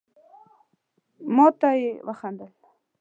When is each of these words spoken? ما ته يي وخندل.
ما 1.35 1.47
ته 1.59 1.69
يي 1.81 1.91
وخندل. 2.07 2.51